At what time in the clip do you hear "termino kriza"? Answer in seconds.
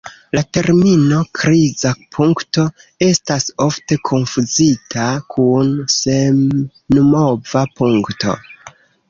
0.57-1.91